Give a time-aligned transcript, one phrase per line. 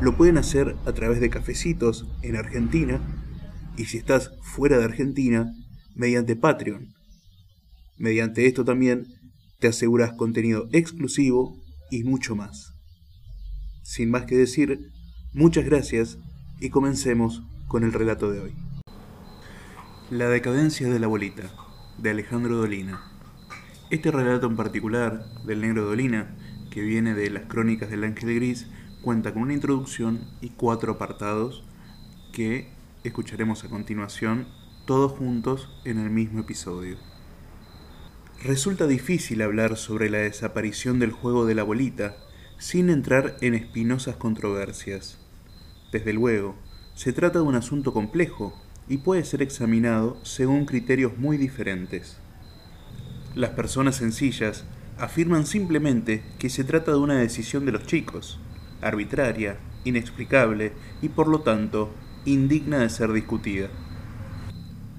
[0.00, 3.00] lo pueden hacer a través de cafecitos en Argentina
[3.76, 5.52] y si estás fuera de Argentina,
[5.94, 6.94] mediante Patreon.
[7.98, 9.06] Mediante esto también
[9.58, 11.54] te aseguras contenido exclusivo
[11.90, 12.72] y mucho más.
[13.82, 14.90] Sin más que decir,
[15.34, 16.18] muchas gracias
[16.60, 18.54] y comencemos con el relato de hoy.
[20.10, 21.50] La decadencia de la bolita,
[21.98, 23.00] de Alejandro Dolina.
[23.90, 26.36] Este relato en particular, del negro Dolina,
[26.70, 28.66] que viene de las crónicas del Ángel Gris,
[29.02, 31.64] cuenta con una introducción y cuatro apartados
[32.32, 32.68] que
[33.04, 34.46] escucharemos a continuación
[34.86, 36.96] todos juntos en el mismo episodio.
[38.42, 42.16] Resulta difícil hablar sobre la desaparición del juego de la bolita
[42.58, 45.18] sin entrar en espinosas controversias.
[45.92, 46.56] Desde luego,
[46.94, 48.54] se trata de un asunto complejo
[48.88, 52.18] y puede ser examinado según criterios muy diferentes.
[53.34, 54.64] Las personas sencillas
[54.98, 58.38] afirman simplemente que se trata de una decisión de los chicos,
[58.82, 61.92] arbitraria, inexplicable y por lo tanto
[62.24, 63.68] indigna de ser discutida.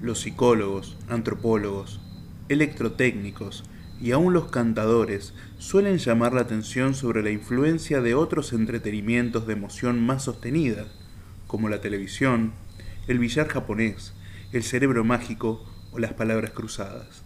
[0.00, 2.00] Los psicólogos, antropólogos,
[2.48, 3.64] electrotécnicos
[4.00, 9.52] y aún los cantadores suelen llamar la atención sobre la influencia de otros entretenimientos de
[9.52, 10.86] emoción más sostenida,
[11.46, 12.52] como la televisión,
[13.06, 14.12] el billar japonés,
[14.52, 17.22] el cerebro mágico o las palabras cruzadas.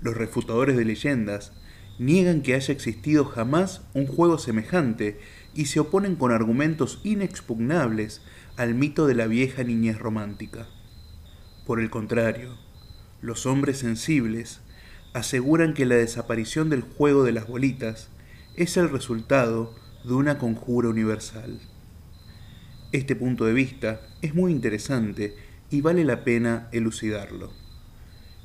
[0.00, 1.52] Los refutadores de leyendas
[1.98, 5.20] niegan que haya existido jamás un juego semejante
[5.54, 8.22] y se oponen con argumentos inexpugnables
[8.56, 10.66] al mito de la vieja niñez romántica.
[11.66, 12.56] Por el contrario,
[13.22, 14.60] los hombres sensibles
[15.12, 18.08] aseguran que la desaparición del juego de las bolitas
[18.56, 21.60] es el resultado de una conjura universal.
[22.92, 25.36] Este punto de vista es muy interesante
[25.70, 27.52] y vale la pena elucidarlo.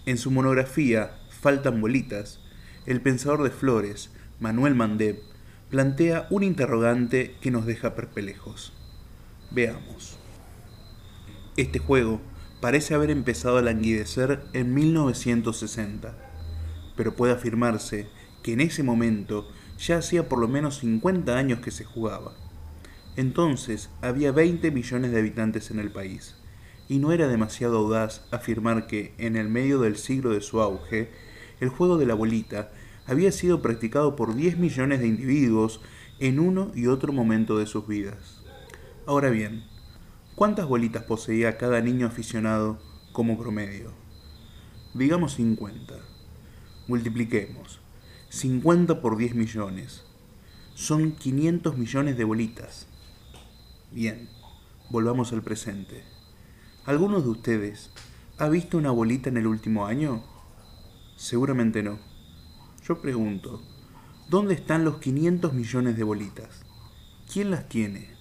[0.06, 2.40] En su monografía Faltan bolitas,
[2.88, 4.10] el pensador de flores,
[4.40, 5.20] Manuel Mandeb,
[5.70, 8.74] plantea un interrogante que nos deja perplejos.
[9.52, 10.18] Veamos.
[11.58, 12.22] Este juego
[12.62, 16.16] parece haber empezado a languidecer en 1960,
[16.96, 18.08] pero puede afirmarse
[18.44, 22.34] que en ese momento ya hacía por lo menos 50 años que se jugaba.
[23.16, 26.36] Entonces había 20 millones de habitantes en el país,
[26.88, 31.10] y no era demasiado audaz afirmar que, en el medio del siglo de su auge,
[31.60, 32.72] el juego de la bolita
[33.08, 35.82] había sido practicado por 10 millones de individuos
[36.20, 38.44] en uno y otro momento de sus vidas.
[39.06, 39.64] Ahora bien,
[40.36, 42.78] ¿Cuántas bolitas poseía cada niño aficionado
[43.14, 43.94] como promedio?
[44.94, 45.96] Digamos 50.
[46.90, 47.80] Multipliquemos.
[48.28, 50.04] 50 por 10 millones.
[50.74, 52.86] Son 500 millones de bolitas.
[53.94, 54.28] Bien,
[54.90, 56.04] volvamos al presente.
[56.84, 57.92] ¿Alguno de ustedes
[58.38, 60.22] ha visto una bolita en el último año?
[61.16, 61.98] Seguramente no.
[62.88, 63.64] Yo pregunto,
[64.30, 66.64] ¿dónde están los 500 millones de bolitas?
[67.32, 68.12] ¿Quién las tiene?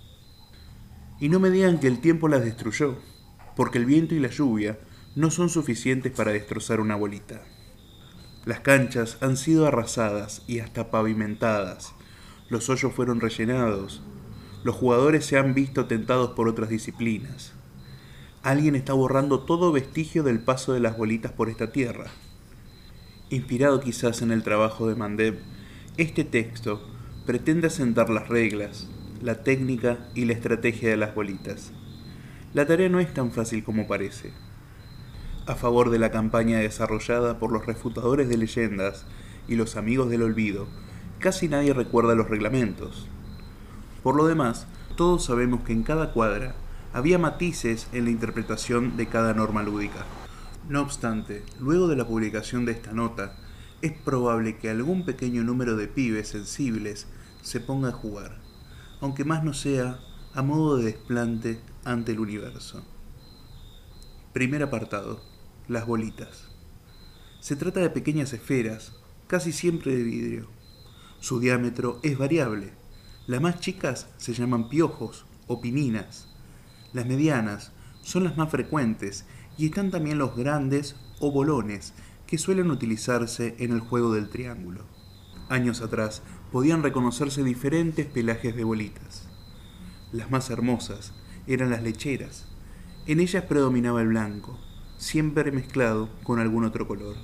[1.21, 2.97] Y no me digan que el tiempo las destruyó,
[3.57, 4.79] porque el viento y la lluvia
[5.17, 7.43] no son suficientes para destrozar una bolita.
[8.47, 11.93] Las canchas han sido arrasadas y hasta pavimentadas,
[12.49, 14.01] los hoyos fueron rellenados,
[14.63, 17.53] los jugadores se han visto tentados por otras disciplinas.
[18.43, 22.07] Alguien está borrando todo vestigio del paso de las bolitas por esta tierra.
[23.31, 25.39] Inspirado quizás en el trabajo de Mandeb,
[25.97, 26.87] este texto
[27.25, 28.87] pretende asentar las reglas,
[29.23, 31.73] la técnica y la estrategia de las bolitas.
[32.53, 34.33] La tarea no es tan fácil como parece.
[35.47, 39.07] A favor de la campaña desarrollada por los refutadores de leyendas
[39.49, 40.69] y los amigos del olvido,
[41.19, 43.09] casi nadie recuerda los reglamentos.
[44.03, 46.57] Por lo demás, todos sabemos que en cada cuadra
[46.93, 50.05] había matices en la interpretación de cada norma lúdica.
[50.69, 53.37] No obstante, luego de la publicación de esta nota,
[53.83, 57.07] es probable que algún pequeño número de pibes sensibles
[57.43, 58.45] se ponga a jugar
[59.05, 60.01] aunque más no sea
[60.33, 62.83] a modo de desplante ante el universo.
[64.33, 65.21] Primer apartado.
[65.69, 66.49] Las bolitas.
[67.41, 68.95] Se trata de pequeñas esferas,
[69.27, 70.49] casi siempre de vidrio.
[71.21, 72.73] Su diámetro es variable.
[73.27, 76.29] Las más chicas se llaman piojos o pininas.
[76.95, 77.73] Las medianas
[78.03, 81.95] son las más frecuentes y están también los grandes o bolones
[82.27, 84.83] que suelen utilizarse en el juego del triángulo.
[85.49, 89.29] Años atrás podían reconocerse diferentes pelajes de bolitas.
[90.13, 91.13] Las más hermosas
[91.47, 92.47] eran las lecheras.
[93.07, 94.59] En ellas predominaba el blanco,
[94.97, 97.17] siempre mezclado con algún otro color.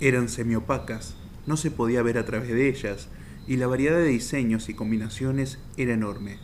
[0.00, 3.08] Eran semiopacas, no se podía ver a través de ellas,
[3.46, 6.38] y la variedad de diseños y combinaciones era enorme.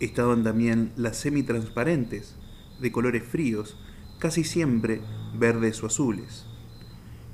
[0.00, 2.34] Estaban también las semitransparentes,
[2.80, 3.76] de colores fríos,
[4.22, 5.00] casi siempre
[5.34, 6.46] verdes o azules.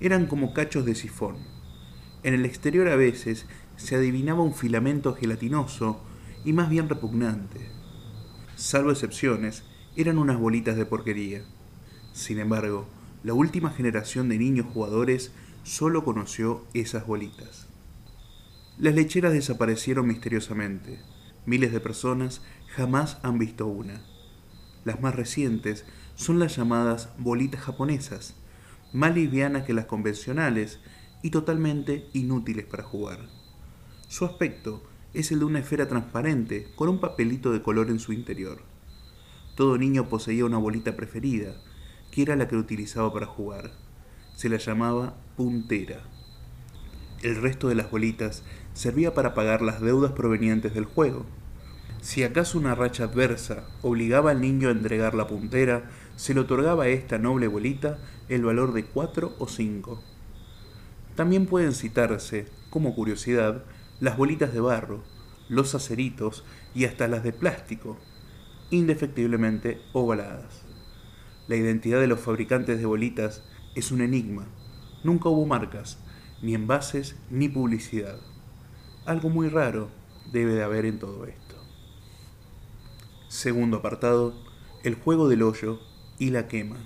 [0.00, 1.36] Eran como cachos de sifón.
[2.22, 3.44] En el exterior a veces
[3.76, 6.00] se adivinaba un filamento gelatinoso
[6.46, 7.68] y más bien repugnante.
[8.56, 9.64] Salvo excepciones,
[9.96, 11.44] eran unas bolitas de porquería.
[12.14, 12.88] Sin embargo,
[13.22, 15.32] la última generación de niños jugadores
[15.64, 17.66] solo conoció esas bolitas.
[18.78, 21.00] Las lecheras desaparecieron misteriosamente.
[21.44, 24.00] Miles de personas jamás han visto una.
[24.86, 25.84] Las más recientes
[26.18, 28.34] son las llamadas bolitas japonesas,
[28.92, 30.80] más livianas que las convencionales
[31.22, 33.20] y totalmente inútiles para jugar.
[34.08, 34.82] Su aspecto
[35.14, 38.62] es el de una esfera transparente con un papelito de color en su interior.
[39.54, 41.54] Todo niño poseía una bolita preferida,
[42.10, 43.70] que era la que utilizaba para jugar.
[44.34, 46.02] Se la llamaba puntera.
[47.22, 48.42] El resto de las bolitas
[48.74, 51.26] servía para pagar las deudas provenientes del juego.
[52.00, 56.84] Si acaso una racha adversa obligaba al niño a entregar la puntera, se le otorgaba
[56.84, 57.96] a esta noble bolita
[58.28, 60.02] el valor de cuatro o cinco.
[61.14, 63.62] También pueden citarse, como curiosidad,
[64.00, 65.04] las bolitas de barro,
[65.48, 66.44] los aceritos
[66.74, 67.96] y hasta las de plástico,
[68.70, 70.62] indefectiblemente ovaladas.
[71.46, 73.44] La identidad de los fabricantes de bolitas
[73.76, 74.48] es un enigma.
[75.04, 75.98] Nunca hubo marcas,
[76.42, 78.18] ni envases, ni publicidad.
[79.06, 79.88] Algo muy raro
[80.32, 81.54] debe de haber en todo esto.
[83.28, 84.34] Segundo apartado,
[84.82, 85.78] el juego del hoyo
[86.18, 86.76] y la quema.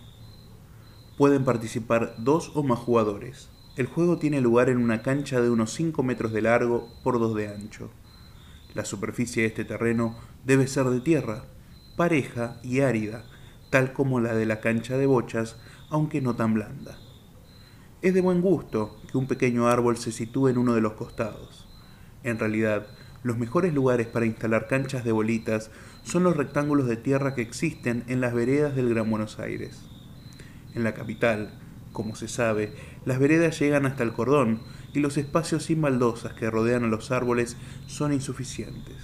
[1.16, 3.48] Pueden participar dos o más jugadores.
[3.76, 7.34] El juego tiene lugar en una cancha de unos 5 metros de largo por 2
[7.34, 7.90] de ancho.
[8.74, 11.44] La superficie de este terreno debe ser de tierra,
[11.96, 13.24] pareja y árida,
[13.70, 15.56] tal como la de la cancha de bochas,
[15.88, 16.98] aunque no tan blanda.
[18.02, 21.68] Es de buen gusto que un pequeño árbol se sitúe en uno de los costados.
[22.24, 22.86] En realidad,
[23.22, 25.70] los mejores lugares para instalar canchas de bolitas
[26.04, 29.82] son los rectángulos de tierra que existen en las veredas del Gran Buenos Aires.
[30.74, 31.58] En la capital,
[31.92, 34.60] como se sabe, las veredas llegan hasta el cordón
[34.94, 37.56] y los espacios sin baldosas que rodean a los árboles
[37.86, 38.96] son insuficientes.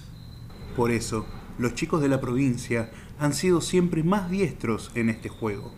[0.76, 1.26] Por eso,
[1.58, 5.72] los chicos de la provincia han sido siempre más diestros en este juego.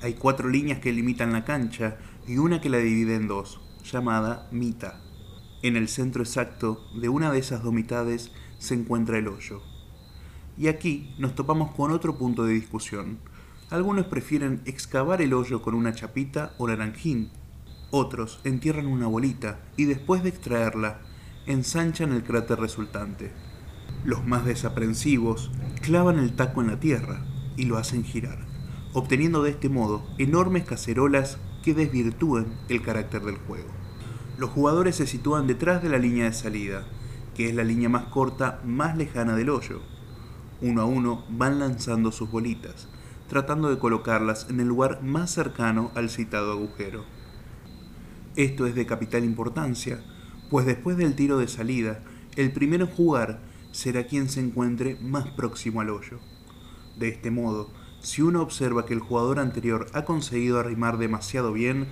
[0.00, 1.96] Hay cuatro líneas que limitan la cancha
[2.26, 4.94] y una que la divide en dos, llamada mitad.
[5.62, 9.71] En el centro exacto de una de esas dos mitades se encuentra el hoyo.
[10.56, 13.18] Y aquí nos topamos con otro punto de discusión.
[13.70, 17.30] Algunos prefieren excavar el hoyo con una chapita o naranjín.
[17.90, 21.00] Otros entierran una bolita y después de extraerla,
[21.46, 23.32] ensanchan el cráter resultante.
[24.04, 25.50] Los más desaprensivos
[25.80, 27.24] clavan el taco en la tierra
[27.56, 28.46] y lo hacen girar,
[28.92, 33.68] obteniendo de este modo enormes cacerolas que desvirtúen el carácter del juego.
[34.38, 36.84] Los jugadores se sitúan detrás de la línea de salida,
[37.34, 39.80] que es la línea más corta más lejana del hoyo.
[40.62, 42.88] Uno a uno van lanzando sus bolitas,
[43.28, 47.04] tratando de colocarlas en el lugar más cercano al citado agujero.
[48.36, 50.04] Esto es de capital importancia,
[50.50, 52.04] pues después del tiro de salida,
[52.36, 53.40] el primero en jugar
[53.72, 56.20] será quien se encuentre más próximo al hoyo.
[56.96, 57.70] De este modo,
[58.00, 61.88] si uno observa que el jugador anterior ha conseguido arrimar demasiado bien,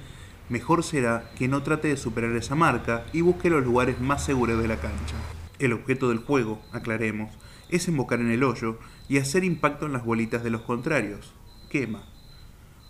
[0.48, 4.62] mejor será que no trate de superar esa marca y busque los lugares más seguros
[4.62, 5.16] de la cancha.
[5.60, 7.30] El objeto del juego, aclaremos,
[7.68, 8.78] es embocar en el hoyo
[9.10, 11.34] y hacer impacto en las bolitas de los contrarios.
[11.68, 12.02] Quema.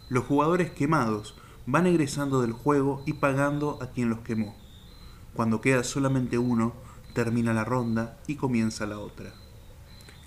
[0.08, 1.34] Los jugadores quemados
[1.66, 4.56] van egresando del juego y pagando a quien los quemó.
[5.34, 6.74] Cuando queda solamente uno,
[7.12, 9.32] termina la ronda y comienza la otra.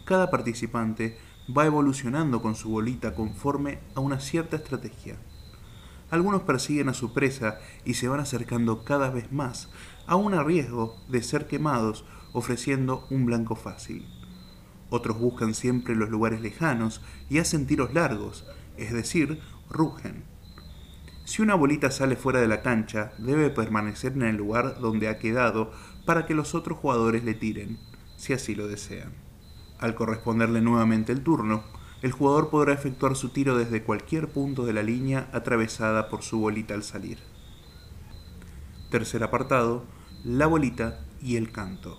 [0.03, 1.17] Cada participante
[1.55, 5.15] va evolucionando con su bolita conforme a una cierta estrategia.
[6.13, 9.71] Algunos persiguen a su presa y se van acercando cada vez más,
[10.05, 14.05] aún a riesgo de ser quemados ofreciendo un blanco fácil.
[14.91, 17.01] Otros buscan siempre los lugares lejanos
[17.31, 18.45] y hacen tiros largos,
[18.77, 19.39] es decir,
[19.71, 20.23] rugen.
[21.25, 25.17] Si una bolita sale fuera de la cancha, debe permanecer en el lugar donde ha
[25.17, 25.71] quedado
[26.05, 27.79] para que los otros jugadores le tiren,
[28.17, 29.13] si así lo desean.
[29.79, 31.63] Al corresponderle nuevamente el turno,
[32.03, 36.37] el jugador podrá efectuar su tiro desde cualquier punto de la línea atravesada por su
[36.37, 37.17] bolita al salir.
[38.91, 39.85] Tercer apartado,
[40.25, 41.97] la bolita y el canto.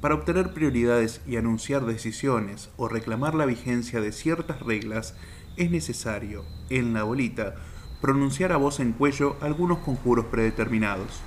[0.00, 5.14] Para obtener prioridades y anunciar decisiones o reclamar la vigencia de ciertas reglas,
[5.56, 7.54] es necesario, en la bolita,
[8.00, 11.20] pronunciar a voz en cuello algunos conjuros predeterminados.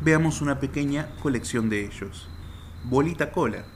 [0.00, 2.26] Veamos una pequeña colección de ellos.
[2.84, 3.66] Bolita cola.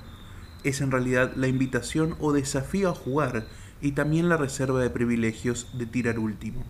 [0.69, 3.47] Es en realidad la invitación o desafío a jugar
[3.81, 6.65] y también la reserva de privilegios de tirar último.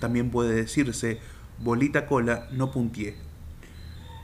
[0.00, 1.20] También puede decirse
[1.58, 3.16] bolita cola, no puntié.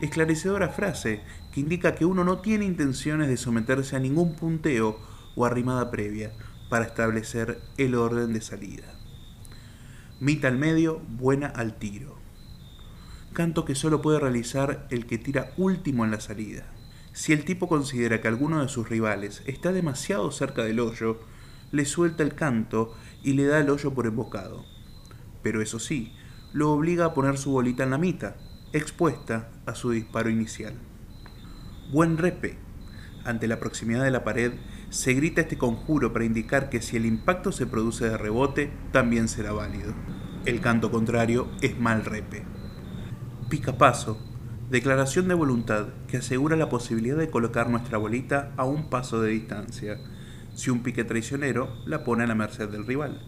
[0.00, 4.98] Esclarecedora frase que indica que uno no tiene intenciones de someterse a ningún punteo
[5.36, 6.32] o arrimada previa
[6.68, 8.94] para establecer el orden de salida.
[10.20, 12.18] Mita al medio, buena al tiro.
[13.32, 16.66] Canto que solo puede realizar el que tira último en la salida.
[17.18, 21.18] Si el tipo considera que alguno de sus rivales está demasiado cerca del hoyo,
[21.72, 22.94] le suelta el canto
[23.24, 24.64] y le da el hoyo por embocado.
[25.42, 26.14] Pero eso sí,
[26.52, 28.36] lo obliga a poner su bolita en la mitad,
[28.72, 30.74] expuesta a su disparo inicial.
[31.90, 32.56] Buen repe.
[33.24, 34.52] Ante la proximidad de la pared,
[34.90, 39.26] se grita este conjuro para indicar que si el impacto se produce de rebote, también
[39.26, 39.92] será válido.
[40.44, 42.44] El canto contrario es mal repe.
[43.48, 44.27] Picapaso,
[44.70, 49.30] declaración de voluntad que asegura la posibilidad de colocar nuestra bolita a un paso de
[49.30, 49.98] distancia,
[50.54, 53.22] si un pique traicionero la pone a la merced del rival.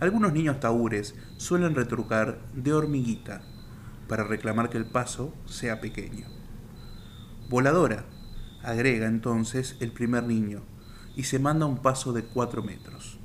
[0.00, 3.42] Algunos niños taúres suelen retrucar de hormiguita
[4.08, 6.26] para reclamar que el paso sea pequeño.
[7.48, 8.04] Voladora,
[8.62, 10.62] agrega entonces el primer niño,
[11.14, 13.18] y se manda un paso de 4 metros.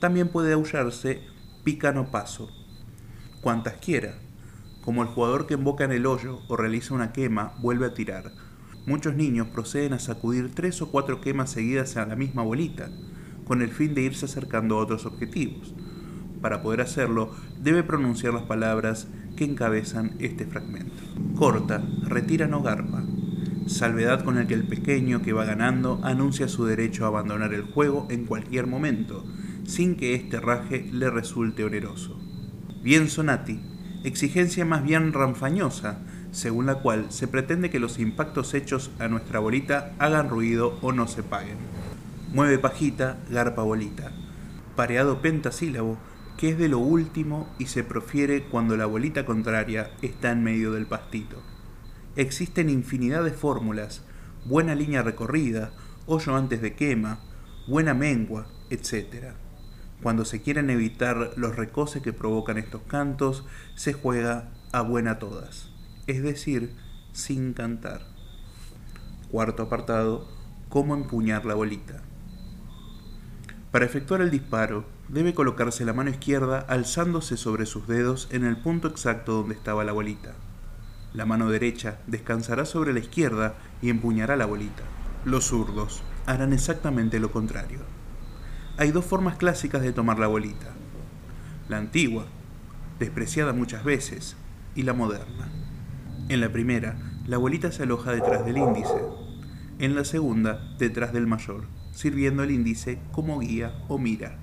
[0.00, 1.22] También puede aullarse
[1.62, 2.50] picano paso,
[3.40, 4.18] cuantas quiera,
[4.84, 8.32] como el jugador que emboca en el hoyo o realiza una quema vuelve a tirar.
[8.84, 12.90] Muchos niños proceden a sacudir tres o cuatro quemas seguidas a la misma bolita,
[13.46, 15.74] con el fin de irse acercando a otros objetivos.
[16.42, 21.02] Para poder hacerlo, debe pronunciar las palabras que encabezan este fragmento.
[21.34, 23.02] Corta, retira no garpa,
[23.66, 27.62] salvedad con el que el pequeño que va ganando anuncia su derecho a abandonar el
[27.62, 29.24] juego en cualquier momento,
[29.64, 32.20] sin que este raje le resulte oneroso.
[32.82, 33.73] Bien Sonati,
[34.04, 35.98] exigencia más bien ranfañosa,
[36.30, 40.92] según la cual se pretende que los impactos hechos a nuestra bolita hagan ruido o
[40.92, 41.56] no se paguen.
[42.32, 44.12] Mueve pajita, garpa bolita.
[44.76, 45.98] Pareado pentasílabo,
[46.36, 50.72] que es de lo último y se profiere cuando la bolita contraria está en medio
[50.72, 51.42] del pastito.
[52.16, 54.02] Existen infinidad de fórmulas,
[54.44, 55.72] buena línea recorrida,
[56.06, 57.20] hoyo antes de quema,
[57.66, 59.34] buena mengua, etc.
[60.02, 65.70] Cuando se quieren evitar los recoces que provocan estos cantos, se juega a buena todas,
[66.06, 66.74] es decir,
[67.12, 68.02] sin cantar.
[69.30, 70.28] Cuarto apartado,
[70.68, 72.02] cómo empuñar la bolita.
[73.70, 78.56] Para efectuar el disparo, debe colocarse la mano izquierda alzándose sobre sus dedos en el
[78.56, 80.34] punto exacto donde estaba la bolita.
[81.12, 84.82] La mano derecha descansará sobre la izquierda y empuñará la bolita.
[85.24, 87.80] Los zurdos harán exactamente lo contrario.
[88.76, 90.72] Hay dos formas clásicas de tomar la bolita.
[91.68, 92.26] La antigua,
[92.98, 94.36] despreciada muchas veces,
[94.74, 95.48] y la moderna.
[96.28, 99.00] En la primera, la bolita se aloja detrás del índice.
[99.78, 104.38] En la segunda, detrás del mayor, sirviendo el índice como guía o mira.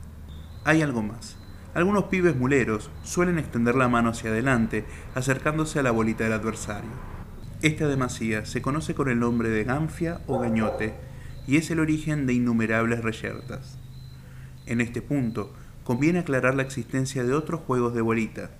[0.63, 1.35] Hay algo más.
[1.73, 6.91] Algunos pibes muleros suelen extender la mano hacia adelante, acercándose a la bolita del adversario.
[7.61, 10.93] Esta demasía se conoce con el nombre de ganfia o gañote
[11.47, 13.80] y es el origen de innumerables reyertas.
[14.65, 15.51] En este punto,
[15.83, 18.51] conviene aclarar la existencia de otros juegos de bolita,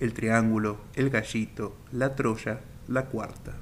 [0.00, 3.54] el triángulo, el gallito, la troya, la cuarta.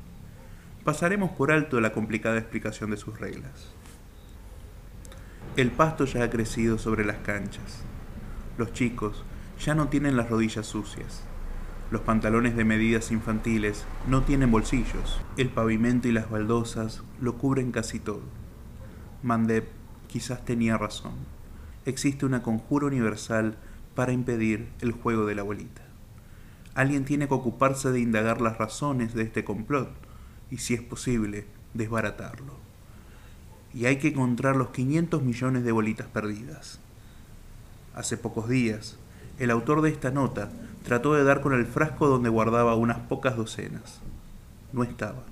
[0.85, 3.73] Pasaremos por alto la complicada explicación de sus reglas.
[5.57, 7.83] El pasto ya ha crecido sobre las canchas.
[8.59, 9.25] Los chicos
[9.59, 11.23] ya no tienen las rodillas sucias.
[11.91, 15.21] Los pantalones de medidas infantiles no tienen bolsillos.
[15.37, 18.23] El pavimento y las baldosas lo cubren casi todo.
[19.23, 19.65] Mandeb
[20.09, 21.36] quizás tenía razón.
[21.87, 23.57] Existe una conjura universal
[23.95, 25.83] para impedir el juego de la bolita.
[26.75, 29.89] Alguien tiene que ocuparse de indagar las razones de este complot
[30.51, 32.59] y, si es posible, desbaratarlo.
[33.73, 36.81] Y hay que encontrar los 500 millones de bolitas perdidas
[37.97, 38.97] hace pocos días,
[39.39, 40.51] el autor de esta nota
[40.85, 44.01] trató de dar con el frasco donde guardaba unas pocas docenas.
[44.73, 45.25] No estaba.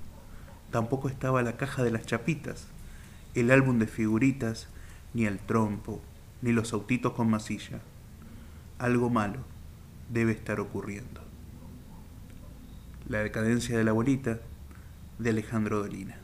[0.71, 2.67] Tampoco estaba la caja de las chapitas,
[3.35, 4.67] el álbum de figuritas,
[5.13, 6.01] ni el trompo,
[6.45, 7.81] ni los autitos con masilla.
[8.77, 9.39] Algo malo
[10.11, 11.21] debe estar ocurriendo.
[13.09, 14.39] La decadencia de la bolita
[15.17, 16.19] de Alejandro Dolina.